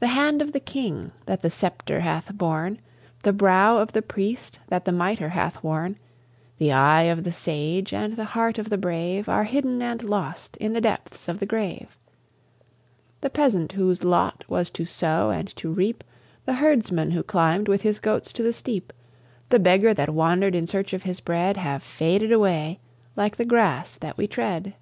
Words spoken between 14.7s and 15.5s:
to sow and